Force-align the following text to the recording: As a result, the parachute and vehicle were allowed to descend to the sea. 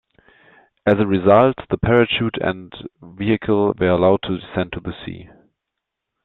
As 0.83 0.95
a 0.99 1.05
result, 1.05 1.53
the 1.69 1.77
parachute 1.77 2.33
and 2.41 2.73
vehicle 3.03 3.75
were 3.79 3.89
allowed 3.89 4.23
to 4.23 4.39
descend 4.39 4.71
to 4.73 4.79
the 4.79 4.95
sea. 5.05 5.29